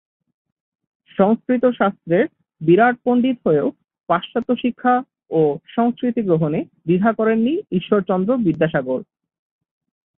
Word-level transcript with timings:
সংস্কৃত 1.17 1.63
শাস্ত্রের 1.79 2.25
বিরাট 2.61 2.95
পণ্ডিত 3.05 3.37
হয়েও 3.45 3.67
পাশ্চাত্য 4.09 4.49
শিক্ষা 4.55 4.93
ও 5.31 5.41
সংস্কৃতি 5.75 6.21
গ্রহণে 6.21 6.59
দ্বিধা 6.85 7.11
করেননি 7.13 7.53
ঈশ্বরচন্দ্র 7.71 8.29
বিদ্যাসাগর। 8.37 8.99